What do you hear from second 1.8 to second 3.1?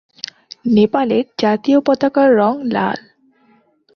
পতাকার রং লাল।